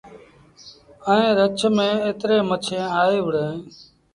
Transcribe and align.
ائيٚݩٚ 1.09 1.35
رڇ 1.37 1.59
ميݩ 1.75 2.01
ايتريݩ 2.07 2.47
مڇيٚنٚ 2.49 2.93
آئي 3.01 3.17
وهُڙينٚ 3.23 3.57